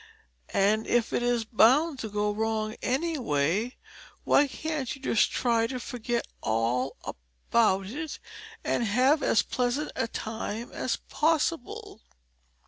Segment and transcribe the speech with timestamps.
[0.55, 3.77] And if it is bound to go wrong anyway,
[4.23, 8.17] why can't you just try to forget all about it
[8.63, 12.01] and have as pleasant a time as possible?